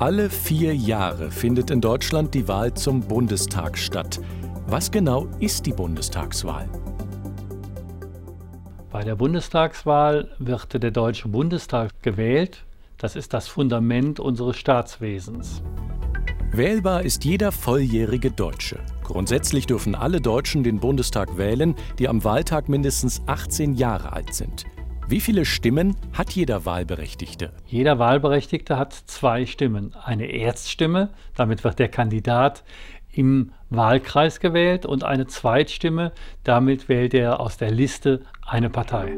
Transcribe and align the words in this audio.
Alle 0.00 0.30
vier 0.30 0.76
Jahre 0.76 1.32
findet 1.32 1.72
in 1.72 1.80
Deutschland 1.80 2.32
die 2.32 2.46
Wahl 2.46 2.72
zum 2.72 3.00
Bundestag 3.00 3.76
statt. 3.76 4.20
Was 4.68 4.92
genau 4.92 5.26
ist 5.40 5.66
die 5.66 5.72
Bundestagswahl? 5.72 6.68
Bei 8.92 9.02
der 9.02 9.16
Bundestagswahl 9.16 10.30
wird 10.38 10.80
der 10.80 10.92
Deutsche 10.92 11.26
Bundestag 11.26 11.90
gewählt. 12.00 12.64
Das 12.96 13.16
ist 13.16 13.34
das 13.34 13.48
Fundament 13.48 14.20
unseres 14.20 14.56
Staatswesens. 14.56 15.64
Wählbar 16.52 17.02
ist 17.02 17.24
jeder 17.24 17.50
volljährige 17.50 18.30
Deutsche. 18.30 18.78
Grundsätzlich 19.02 19.66
dürfen 19.66 19.96
alle 19.96 20.20
Deutschen 20.20 20.62
den 20.62 20.78
Bundestag 20.78 21.38
wählen, 21.38 21.74
die 21.98 22.08
am 22.08 22.22
Wahltag 22.22 22.68
mindestens 22.68 23.20
18 23.26 23.74
Jahre 23.74 24.12
alt 24.12 24.32
sind. 24.32 24.64
Wie 25.10 25.20
viele 25.20 25.46
Stimmen 25.46 25.96
hat 26.12 26.32
jeder 26.32 26.66
Wahlberechtigte? 26.66 27.50
Jeder 27.66 27.98
Wahlberechtigte 27.98 28.76
hat 28.76 28.92
zwei 28.92 29.46
Stimmen. 29.46 29.94
Eine 30.04 30.26
Erststimme, 30.26 31.08
damit 31.34 31.64
wird 31.64 31.78
der 31.78 31.88
Kandidat 31.88 32.62
im 33.10 33.52
Wahlkreis 33.70 34.38
gewählt, 34.38 34.84
und 34.84 35.04
eine 35.04 35.26
Zweitstimme, 35.26 36.12
damit 36.44 36.90
wählt 36.90 37.14
er 37.14 37.40
aus 37.40 37.56
der 37.56 37.70
Liste 37.70 38.20
eine 38.46 38.68
Partei. 38.68 39.16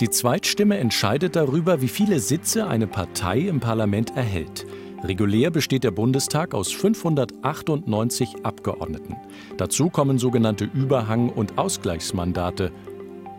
Die 0.00 0.08
Zweitstimme 0.08 0.78
entscheidet 0.78 1.36
darüber, 1.36 1.82
wie 1.82 1.88
viele 1.88 2.18
Sitze 2.18 2.66
eine 2.66 2.86
Partei 2.86 3.40
im 3.40 3.60
Parlament 3.60 4.16
erhält. 4.16 4.64
Regulär 5.04 5.50
besteht 5.50 5.84
der 5.84 5.90
Bundestag 5.90 6.54
aus 6.54 6.72
598 6.72 8.36
Abgeordneten. 8.42 9.16
Dazu 9.58 9.90
kommen 9.90 10.18
sogenannte 10.18 10.64
Überhang- 10.64 11.28
und 11.28 11.58
Ausgleichsmandate. 11.58 12.72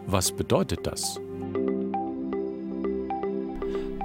Was 0.09 0.31
bedeutet 0.31 0.87
das? 0.87 1.19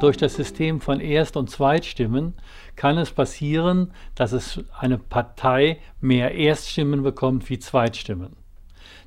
Durch 0.00 0.16
das 0.16 0.34
System 0.34 0.80
von 0.80 0.98
Erst- 0.98 1.36
und 1.36 1.48
Zweitstimmen 1.48 2.34
kann 2.74 2.98
es 2.98 3.12
passieren, 3.12 3.92
dass 4.16 4.32
es 4.32 4.64
eine 4.76 4.98
Partei 4.98 5.78
mehr 6.00 6.34
Erststimmen 6.34 7.04
bekommt 7.04 7.48
wie 7.48 7.60
Zweitstimmen. 7.60 8.34